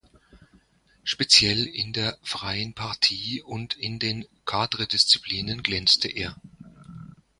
Speziell 1.03 1.63
in 1.63 1.93
der 1.93 2.17
Freien 2.23 2.73
Partie 2.73 3.43
und 3.43 3.77
in 3.77 3.99
den 3.99 4.25
Cadre 4.45 4.87
Disziplinen 4.87 5.61
glänzte 5.61 6.07
er. 6.07 6.35